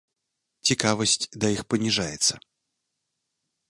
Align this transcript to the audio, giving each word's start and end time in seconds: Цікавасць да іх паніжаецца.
Цікавасць 0.69 1.27
да 1.43 1.47
іх 1.59 1.63
паніжаецца. 1.75 2.33